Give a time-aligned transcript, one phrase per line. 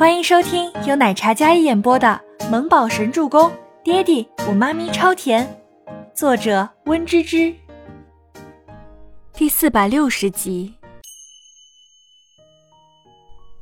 [0.00, 3.50] 欢迎收听由奶茶嘉一演播的《萌宝神助攻》，
[3.84, 5.46] 爹地我妈咪超甜，
[6.14, 7.54] 作者温芝芝。
[9.34, 10.74] 第四百六十集。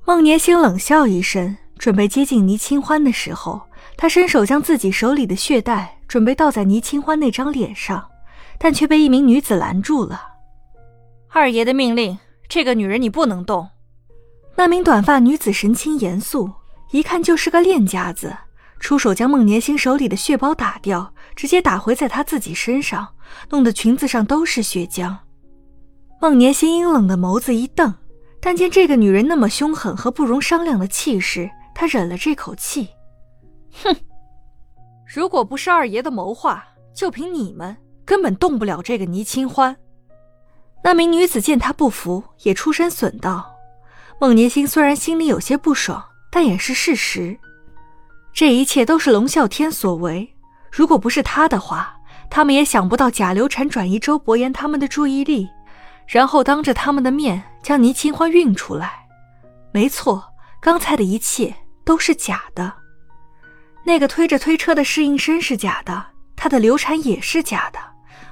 [0.04, 3.60] 孟年星冷笑一声，准备接近倪清欢的时候，
[3.96, 8.08] 他伸手将自己手里的血袋准备倒在倪清欢那张脸上，
[8.60, 10.22] 但却被一名女子拦住了。
[11.30, 12.16] 二爷的命令，
[12.48, 13.68] 这个女人你不能动。
[14.58, 16.50] 那名短发女子神情严肃，
[16.90, 18.36] 一看就是个练家子，
[18.80, 23.06] 出手将孟年星手里的血包打掉，直接打回在她自己身上，
[23.50, 25.14] 弄得裙子上都是血浆。
[26.20, 27.94] 孟年星阴冷的眸子一瞪，
[28.40, 32.88] 但见这个女人那么凶狠和不容商量的气势，他忍了这口气，
[33.84, 33.94] 哼，
[35.06, 39.76] 如果不是二爷的谋划，就凭你们根本动不了这个倪清欢。
[40.82, 43.54] 那名女子见他不服，也出声损道。
[44.20, 47.38] 孟年星虽然心里有些不爽，但也是事实。
[48.32, 50.34] 这一切都是龙啸天所为，
[50.72, 51.96] 如果不是他的话，
[52.28, 55.48] 他们也想不到假流产转移周伯言他们的注意力，
[56.08, 59.06] 然后当着他们的面将倪清欢运出来。
[59.72, 60.22] 没错，
[60.60, 61.54] 刚才的一切
[61.84, 62.72] 都是假的。
[63.84, 67.78] 那个推着推车的侍应生是假的，他的流产也是假的，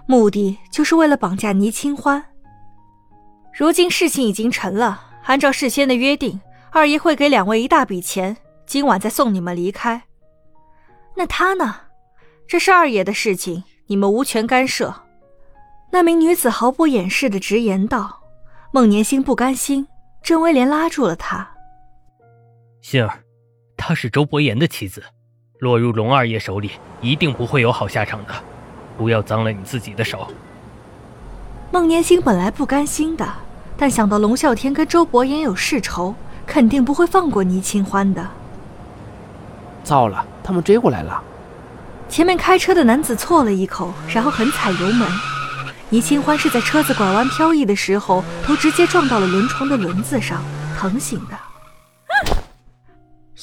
[0.07, 2.23] 目的就是为了绑架倪清欢。
[3.57, 5.05] 如今事情已经成了。
[5.27, 10.03] 按照事先的约定，二爷会给两位一大笔钱，今晚再送你们离开。
[11.17, 11.75] 那他呢？
[12.47, 15.03] 这是二爷的事情，你们无权干涉。
[15.91, 18.23] 那名女子毫不掩饰的直言道。
[18.73, 19.89] 孟年星不甘心，
[20.23, 21.49] 郑威廉拉住了他。
[22.81, 23.25] 心儿，
[23.77, 25.03] 她是周伯言的妻子，
[25.59, 28.35] 落入龙二爷手里，一定不会有好下场的。
[28.97, 30.29] 不要脏了你自己的手。
[31.73, 33.27] 孟年星本来不甘心的。
[33.77, 36.15] 但想到龙啸天跟周伯言有世仇，
[36.47, 38.27] 肯定不会放过倪清欢的。
[39.85, 41.23] 糟了，他们追过来了！
[42.09, 45.09] 前面开车的男子错了一口，然后狠踩油门。
[45.91, 50.43] 倪清欢是在车子拐弯飘逸的时候，头直接撞到了轮床的轮子上，
[50.79, 51.39] 疼醒的。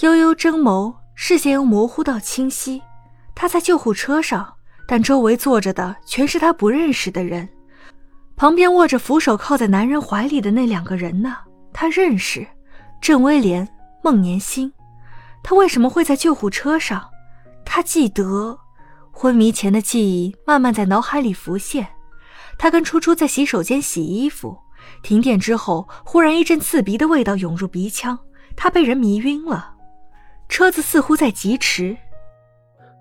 [0.01, 2.81] 悠悠睁眸，视线又模糊到清晰。
[3.35, 4.55] 他在救护车上，
[4.87, 7.47] 但周围坐着的全是他不认识的人。
[8.43, 11.37] 旁边握着扶手靠在男人怀里的那两个人呢？
[11.71, 12.45] 他认识，
[12.99, 13.65] 郑威廉、
[14.03, 14.69] 孟年星。
[15.41, 17.09] 他为什么会在救护车上？
[17.63, 18.59] 他记得，
[19.13, 21.87] 昏迷前的记忆慢慢在脑海里浮现。
[22.57, 24.57] 他跟初初在洗手间洗衣服，
[25.01, 28.19] 停电之后，忽然一阵刺鼻的味道涌入鼻腔，
[28.57, 29.73] 他被人迷晕了。
[30.49, 31.95] 车子似乎在疾驰。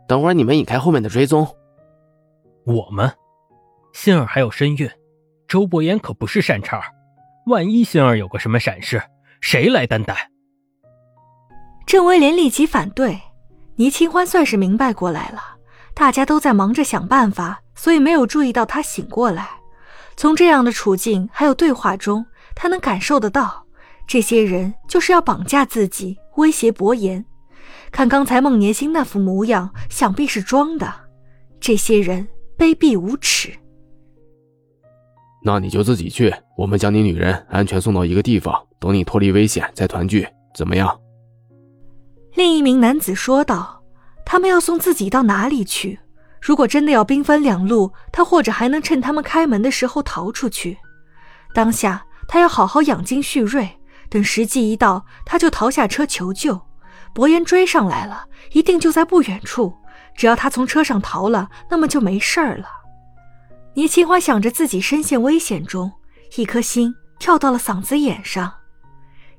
[0.06, 1.44] 等会儿你们引开后面的追踪。
[2.64, 3.12] 我们，
[3.92, 4.88] 心儿还有身孕。
[5.52, 6.80] 周伯言可不是善茬，
[7.44, 9.02] 万一心儿有个什么闪失，
[9.42, 10.30] 谁来担待？
[11.84, 13.20] 郑威廉立即反对。
[13.76, 15.42] 倪清欢算是明白过来了，
[15.92, 19.46] 大家都在忙着想办法，所以没有注意到他醒过来。
[20.16, 22.24] 从这样的处境还有对话中，
[22.54, 23.66] 他能感受得到，
[24.06, 27.22] 这些人就是要绑架自己，威胁伯言。
[27.90, 30.90] 看刚才孟年星那副模样，想必是装的。
[31.60, 32.26] 这些人
[32.56, 33.52] 卑鄙无耻。
[35.44, 41.00] 那你就自己去，我们将你女人安全送到一个地方，等你脱离危险再团聚，怎么样？
[42.34, 43.80] 另一名男子说道。
[44.24, 45.98] 他们要送自己到哪里去？
[46.40, 50.78] 如果真的要兵分两路，他或者还能趁他们开门的时候逃出去。
[51.52, 53.68] 当下他要好好养精蓄锐，
[54.08, 56.58] 等时机一到，他就逃下车求救。
[57.12, 59.74] 伯言追上来了，一定就在不远处。
[60.16, 62.66] 只要他从车上逃了，那么就没事儿了。
[63.74, 65.90] 倪清欢想着自己身陷危险中，
[66.36, 68.52] 一颗心跳到了嗓子眼上。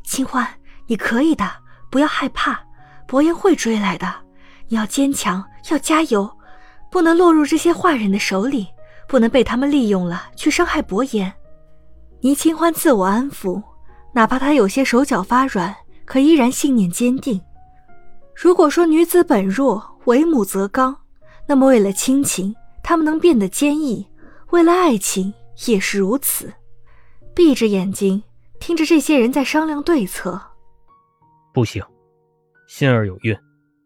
[0.03, 0.47] 清欢，
[0.87, 1.49] 你可以的，
[1.91, 2.59] 不要害怕，
[3.07, 4.11] 伯言会追来的。
[4.67, 6.29] 你要坚强，要加油，
[6.89, 8.67] 不能落入这些坏人的手里，
[9.07, 11.31] 不能被他们利用了去伤害伯言。
[12.21, 13.61] 倪清欢自我安抚，
[14.13, 17.39] 哪怕他有些手脚发软，可依然信念坚定。
[18.35, 20.95] 如果说女子本弱，为母则刚，
[21.45, 24.07] 那么为了亲情，他们能变得坚毅。
[24.53, 25.33] 为了爱情
[25.65, 26.53] 也是如此，
[27.33, 28.21] 闭着眼睛
[28.59, 30.39] 听着这些人在商量对策。
[31.51, 31.83] 不行，
[32.67, 33.35] 心儿有孕，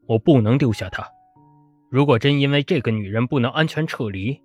[0.08, 1.08] 我不能丢下她。
[1.90, 4.38] 如果真因为这个女人不能安全撤离，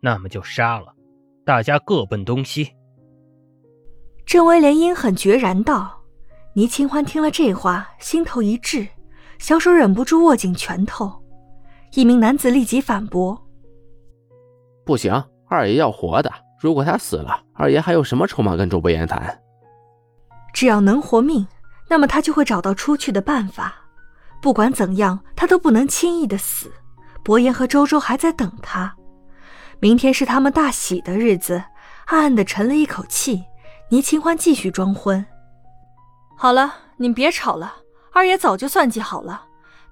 [0.00, 0.92] 那么就杀了，
[1.44, 2.72] 大家各奔东西。
[4.26, 5.96] 郑威廉阴狠决然道。
[6.54, 8.88] 倪清欢听了这话，心头一滞，
[9.38, 11.22] 小手忍不住握紧拳头。
[11.94, 13.40] 一名男子立即反驳
[14.84, 15.12] ：“不行。”
[15.52, 19.38] 二爷要活的，如果他死了，二爷还有什么筹码跟周伯言谈？
[20.54, 21.46] 只要能活命，
[21.90, 23.74] 那么他就会找到出去的办法。
[24.40, 26.72] 不管怎样，他都不能轻易的死。
[27.22, 28.96] 伯言和周周还在等他。
[29.78, 31.62] 明天是他们大喜的日子，
[32.06, 33.44] 暗暗的沉了一口气。
[33.90, 35.22] 倪清欢继续装昏。
[36.34, 37.74] 好了，你们别吵了。
[38.10, 39.42] 二爷早就算计好了，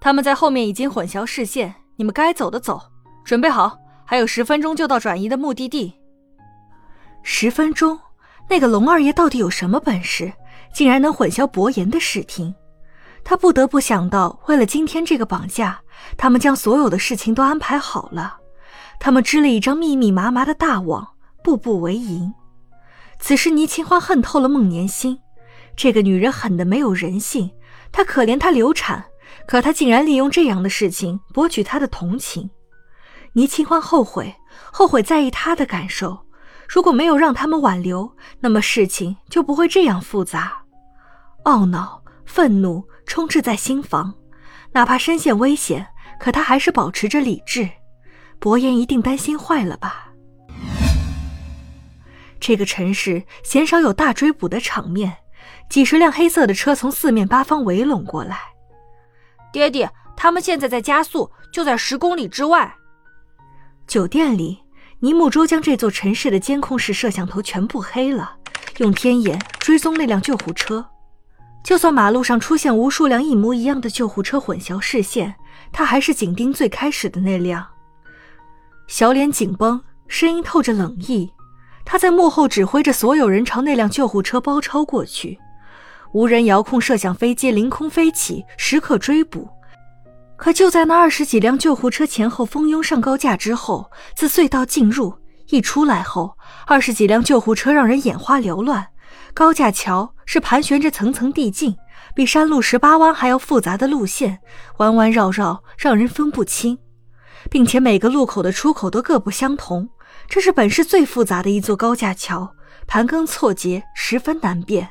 [0.01, 1.75] 他们在后面已经混淆视线。
[1.97, 2.81] 你们该走的走，
[3.25, 3.77] 准备好，
[4.11, 5.95] 还有十分钟就到转移的目的地。
[7.23, 7.97] 十分钟，
[8.49, 10.33] 那个龙二爷到底有什么本事，
[10.75, 12.53] 竟然能混淆伯言的视听？
[13.23, 15.81] 他不得不想到，为了今天这个绑架，
[16.17, 18.37] 他们将所有的事情都安排好了。
[18.99, 21.07] 他们织了一张密密麻麻的大网，
[21.45, 22.35] 步步为营。
[23.21, 25.21] 此时，倪清欢恨透了孟年心，
[25.77, 27.49] 这个女人狠得没有人性。
[27.93, 29.05] 她可怜她流产，
[29.47, 32.51] 可她竟然利用这样的事情博取他的同情。
[33.35, 34.35] 倪清欢后悔，
[34.73, 36.27] 后悔在意他的感受。
[36.69, 40.63] 如果没有让他们挽留，那么事情就不会这样复杂。
[41.45, 44.15] 懊恼、愤怒充斥在心房，
[44.73, 45.87] 哪怕身陷危险，
[46.19, 47.69] 可他还是保持着理智。
[48.39, 50.13] 伯言一定担心坏了吧？
[52.39, 55.17] 这个城市鲜少有大追捕的场面，
[55.69, 58.39] 几十辆黑色的车从四面八方围拢过来。
[59.53, 62.77] 爹爹，他们现在在加速，就在十公里之外。
[63.91, 64.61] 酒店里。
[65.01, 68.37] 尼木舟将这座城市的监控室摄像头全部黑了，
[68.79, 70.87] 用天眼追踪那辆救护车。
[71.65, 75.35] 就算马路上出现无数辆一模一样的救护车混淆视线，
[75.73, 77.67] 他还是紧盯最开始的那辆。
[78.87, 81.33] 小脸紧绷，声音透着冷意。
[81.85, 85.37] 他在幕后指挥着所有人朝那辆救护车包抄过去。
[86.13, 89.49] 无人遥控摄像飞机凌空飞起，时刻追捕。
[90.41, 95.15] 可就在那二十几辆救护车前后蜂拥上高架之后，自隧道进入，
[95.51, 96.35] 一出来后，
[96.67, 98.89] 二十几辆救护车让人眼花缭乱。
[99.35, 101.77] 高架桥是盘旋着层层递进，
[102.15, 104.39] 比山路十八弯还要复杂的路线，
[104.79, 106.79] 弯弯绕绕，让人分不清，
[107.51, 109.91] 并且每个路口的出口都各不相同。
[110.27, 112.51] 这是本市最复杂的一座高架桥，
[112.87, 114.89] 盘根错节，十分难辨。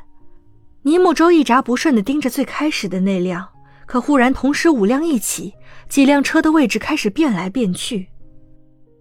[0.84, 3.48] 尼木舟一闸不顺地盯着最开始的那辆。
[3.90, 5.52] 可忽然，同时五辆一起，
[5.88, 8.08] 几辆车的位置开始变来变去。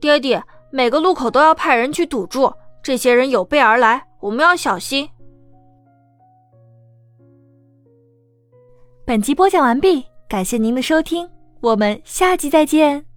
[0.00, 0.42] 爹爹，
[0.72, 2.50] 每个路口都要派人去堵住，
[2.82, 5.06] 这些人有备而来，我们要小心。
[9.04, 11.28] 本集播讲完毕，感谢您的收听，
[11.60, 13.07] 我们下集再见。